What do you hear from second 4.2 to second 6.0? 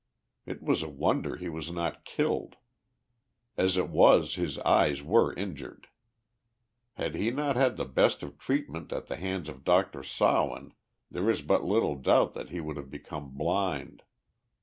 his eyes were injured.